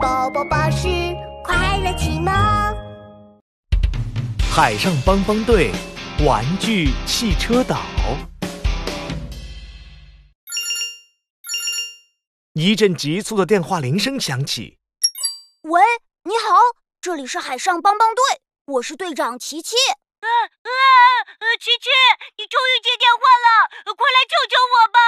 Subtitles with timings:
[0.00, 0.88] 宝宝巴士
[1.44, 2.32] 快乐启蒙。
[4.50, 5.70] 海上帮帮队，
[6.24, 7.82] 玩具汽车岛。
[12.54, 14.78] 一阵急促的电话铃声响起。
[15.64, 15.82] 喂，
[16.24, 16.56] 你好，
[17.02, 18.22] 这里是海上帮帮队，
[18.64, 19.76] 我是队长琪琪。
[20.20, 20.28] 啊
[20.62, 20.70] 啊！
[21.60, 21.90] 琪琪，
[22.38, 24.98] 你终于接电话了，快来救救我吧！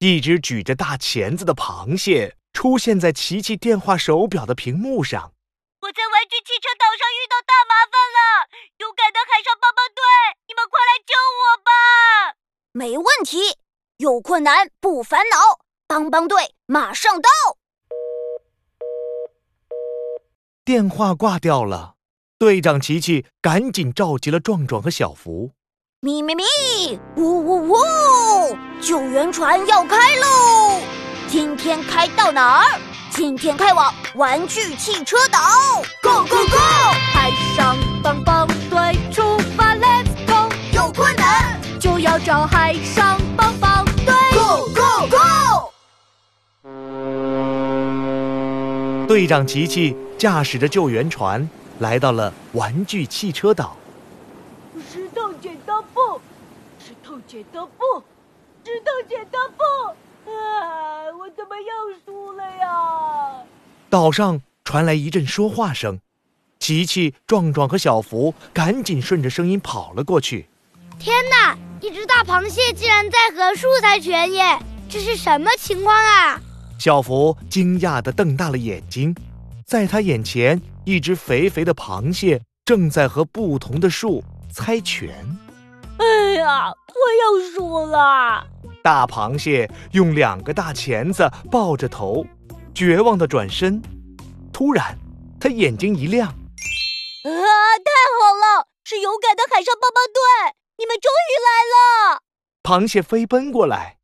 [0.00, 5.32] 一只举着大钳子的螃蟹出现在琪琪电话手表的屏幕上。
[5.80, 10.02] 我在玩具汽车岛上遇到大麻烦了，勇敢的海上帮帮队，
[10.48, 12.34] 你们快来救我吧！
[12.72, 13.58] 没问题，
[13.98, 17.30] 有困难不烦恼，帮帮队马上到。
[20.64, 21.94] 电话挂掉了，
[22.40, 25.52] 队长琪琪赶紧召集了壮壮和小福。
[26.00, 26.44] 咪咪咪，
[27.14, 27.76] 呜呜呜！
[28.82, 30.80] 救援船要开喽！
[31.28, 32.80] 今天开到哪儿？
[33.10, 35.38] 今天开往玩具汽车岛。
[36.02, 36.56] Go go go！
[37.12, 40.48] 海上帮帮队出发，Let's go！
[40.72, 44.14] 有困难就要找海上帮帮队。
[44.32, 45.70] Go go go！
[49.06, 51.46] 队长琪琪驾驶着救援船
[51.78, 53.76] 来到了玩具汽车岛。
[54.90, 56.18] 石头剪刀布，
[56.78, 58.02] 石头剪刀布，
[58.64, 59.62] 石头剪刀布！
[60.28, 61.72] 啊，我怎么又
[62.04, 63.44] 输了呀？
[63.90, 65.98] 岛上传来一阵说话声，
[66.58, 70.48] 琪琪、壮壮和小福赶紧顺着声音跑了过去。
[70.98, 71.56] 天哪！
[71.80, 74.58] 一只大螃蟹竟然在和树猜拳耶！
[74.90, 76.40] 这是什么情况啊？
[76.80, 79.14] 小福惊讶地瞪大了眼睛，
[79.64, 85.24] 在他眼前，一只肥肥的螃蟹正在和不同的树猜拳。
[85.98, 88.44] 哎呀，我又输了！
[88.82, 92.26] 大螃蟹用两个大钳子抱着头，
[92.74, 93.82] 绝望地转身。
[94.52, 94.96] 突然，
[95.40, 96.34] 他眼睛一亮，啊，
[97.24, 98.66] 太好了！
[98.84, 102.22] 是勇敢的海上帮帮队，你们终于来了！
[102.62, 103.98] 螃蟹飞奔过来。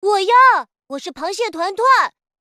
[0.00, 1.86] 我呀，我是螃蟹团团，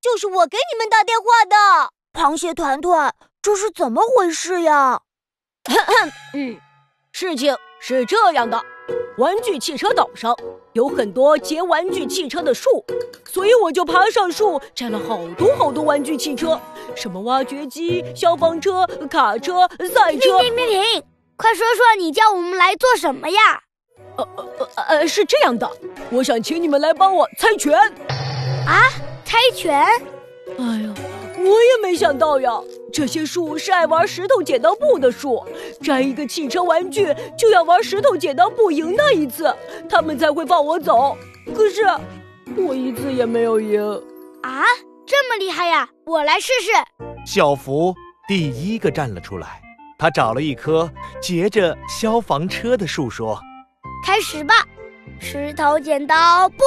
[0.02, 1.92] 就是我给你们打电话的。
[2.14, 5.02] 螃蟹团团，这是怎么回事呀？
[6.34, 6.60] 嗯，
[7.12, 8.64] 事情是这样的，
[9.18, 10.36] 玩具汽车岛上
[10.74, 12.86] 有很多结玩具汽车的树，
[13.28, 16.60] 所以我就爬上树摘了好多好多玩具汽车，
[16.96, 20.40] 什么挖掘机、消防车、卡车、赛车。
[20.40, 21.04] 停停停停！
[21.36, 23.40] 快说说你叫我们来做什么呀？
[24.18, 25.68] 呃呃呃呃，是这样的，
[26.12, 27.76] 我想请你们来帮我猜拳。
[28.68, 28.84] 啊，
[29.26, 29.84] 猜拳？
[30.60, 30.94] 哎呀，
[31.48, 32.52] 我也没想到呀，
[32.92, 35.42] 这些树是爱玩石头剪刀布的树，
[35.82, 39.56] 摘一个汽车玩具就要玩石头剪刀布赢那一次，
[39.90, 41.18] 他们才会放我走。
[41.56, 41.86] 可是
[42.58, 43.82] 我一次也没有赢。
[44.44, 44.64] 啊，
[45.06, 45.88] 这么厉害呀！
[46.06, 46.72] 我来试试。
[47.26, 47.96] 小福
[48.28, 49.62] 第一个站了出来，
[49.98, 50.90] 他找了一棵
[51.22, 53.40] 结着消防车的树，说。
[54.06, 54.66] 开始吧，
[55.20, 56.64] 石头剪刀布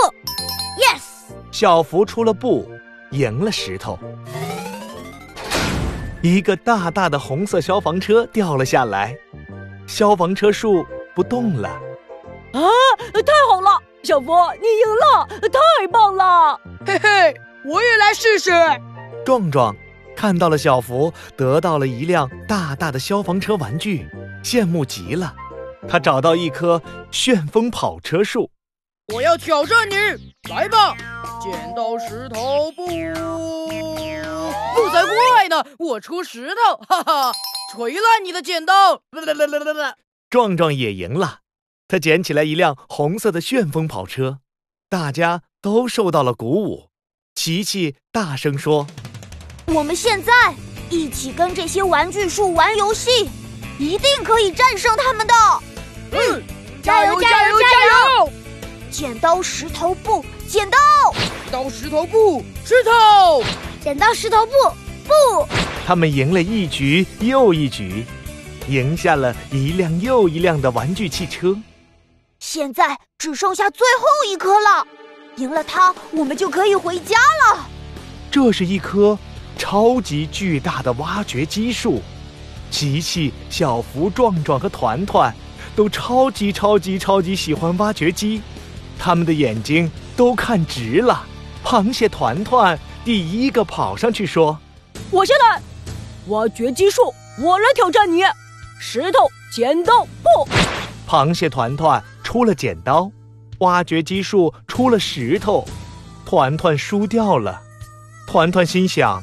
[0.78, 1.32] ，yes！
[1.50, 2.68] 小福出了布，
[3.12, 3.98] 赢了石头。
[6.22, 9.16] 一个大大的红色消防车掉了下来，
[9.86, 11.68] 消防车树不动了。
[12.52, 12.60] 啊，
[13.14, 13.70] 太好了，
[14.02, 14.26] 小福，
[14.60, 16.60] 你赢了，太棒了！
[16.86, 18.50] 嘿嘿，我也来试试。
[19.24, 19.74] 壮壮
[20.14, 24.06] 看到了小福得到了一辆大大的消防车玩具，
[24.44, 25.34] 羡慕极了。
[25.88, 28.50] 他找到一棵旋风跑车树，
[29.14, 29.94] 我要挑战你，
[30.50, 30.94] 来吧！
[31.40, 32.86] 剪刀石头布，
[35.10, 35.64] 怪呢！
[35.78, 37.32] 我出石头，哈哈，
[37.72, 39.02] 锤烂你的剪刀！
[40.30, 41.40] 壮壮也赢了，
[41.88, 44.38] 他捡起来一辆红色的旋风跑车，
[44.88, 46.88] 大家都受到了鼓舞。
[47.34, 48.86] 琪琪大声说
[49.66, 50.32] ：“我们现在
[50.90, 53.30] 一起跟这些玩具树玩游戏，
[53.78, 55.34] 一定可以战胜他们的！”
[56.12, 56.42] 嗯，
[56.82, 58.32] 加油加油加油！
[58.90, 60.78] 剪刀石头布，剪刀，
[61.14, 63.42] 剪刀石头布，石头，
[63.80, 64.52] 剪刀石头布，
[65.10, 65.46] 布。
[65.84, 68.06] 他们赢了一局又一局，
[68.68, 71.58] 赢下了一辆又一辆的玩具汽车。
[72.38, 74.86] 现在只剩下最后一颗了，
[75.36, 77.68] 赢了它，我们就可以回家了。
[78.30, 79.18] 这是一棵
[79.58, 82.00] 超级巨大的挖掘机树，
[82.70, 85.34] 琪琪、小福、壮壮和团团。
[85.76, 88.42] 都超级超级超级喜欢挖掘机，
[88.98, 91.24] 他们的眼睛都看直了。
[91.64, 94.58] 螃蟹团团第一个跑上去说
[95.12, 95.60] ：“我先来，
[96.28, 97.12] 挖掘机术，
[97.42, 98.22] 我来挑战你。
[98.78, 100.48] 石头剪刀布。”
[101.08, 103.10] 螃蟹团团出了剪刀，
[103.58, 105.66] 挖掘机术出了石头，
[106.24, 107.60] 团团输掉了。
[108.26, 109.20] 团团心想：“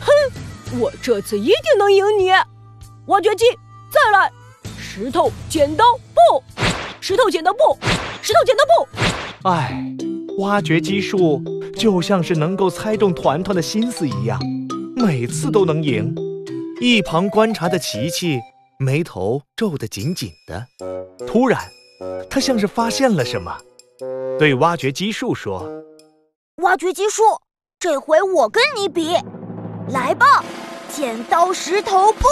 [0.00, 2.30] 哼，我这次一定能赢你！”
[3.06, 3.44] 挖掘机，
[3.92, 4.32] 再来！
[4.78, 5.84] 石头剪刀
[6.14, 6.42] 布，
[7.00, 7.78] 石头剪刀布，
[8.22, 9.48] 石头剪刀布。
[9.50, 9.84] 哎，
[10.38, 11.42] 挖掘机术
[11.76, 14.40] 就像是能够猜中团团的心思一样，
[15.02, 16.14] 每次都能赢。
[16.80, 18.40] 一旁观察的琪琪
[18.78, 20.66] 眉头皱得紧紧的。
[21.26, 21.60] 突然，
[22.28, 23.56] 他像是发现了什么，
[24.38, 25.68] 对挖掘机树说
[26.62, 27.22] ：“挖掘机树，
[27.78, 29.14] 这回我跟你比，
[29.88, 30.44] 来吧，
[30.90, 32.26] 剪刀石头布。”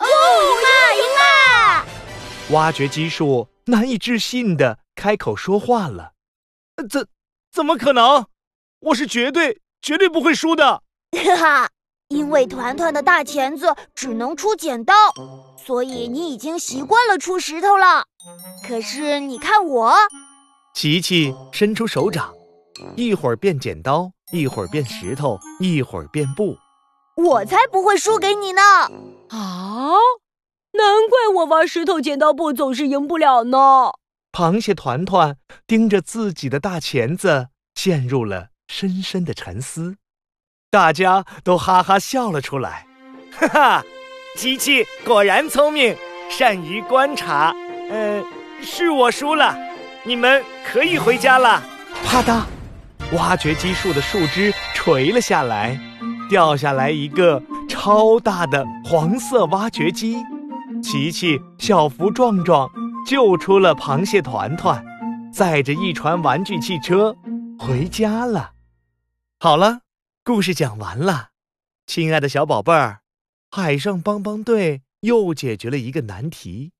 [0.00, 0.06] 哦，
[0.46, 1.86] 赢了，赢了！
[2.52, 6.12] 挖掘机树难以置信的开口说话了
[6.88, 7.06] ：“怎
[7.52, 8.26] 怎么可能？
[8.80, 11.70] 我是绝对绝对不会输的！”哈 哈，
[12.08, 14.94] 因为团团的大钳子只能出剪刀，
[15.56, 18.04] 所以你已经习惯了出石头了。
[18.66, 19.94] 可是你看我，
[20.74, 22.32] 琪琪伸出手掌，
[22.96, 26.56] 一会儿变剪刀，一会儿变石头，一会儿变布。
[27.16, 28.62] 我才不会输给你呢！
[29.28, 29.92] 啊，
[30.72, 33.92] 难怪我玩石头剪刀布总是赢不了呢。
[34.32, 35.36] 螃蟹团团
[35.66, 39.96] 盯着自己的大钳子，陷入了深深的沉思。
[40.70, 42.86] 大家都哈哈笑了出来。
[43.36, 43.84] 哈哈，
[44.36, 45.96] 机器果然聪明，
[46.30, 47.52] 善于观察。
[47.90, 48.24] 嗯，
[48.62, 49.56] 是我输了，
[50.04, 51.60] 你们可以回家了。
[52.04, 52.42] 啪嗒，
[53.16, 55.78] 挖掘机树的树枝垂了下来。
[56.28, 60.16] 掉下来一个超大的黄色挖掘机，
[60.80, 62.70] 琪琪、小福、壮壮
[63.04, 64.80] 救出了螃蟹团团，
[65.32, 67.16] 载着一船玩具汽车
[67.58, 68.52] 回家了。
[69.40, 69.80] 好了，
[70.32, 71.30] 故事讲完了，
[71.86, 73.00] 亲爱的小宝贝儿，
[73.50, 76.70] 海上帮帮队又解决了一个难题。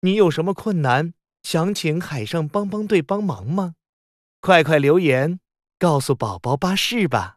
[0.00, 1.12] 你有什么困难
[1.42, 3.74] 想请海上帮帮队帮忙吗？
[4.40, 5.40] 快快留言
[5.78, 7.36] 告诉宝宝巴士吧。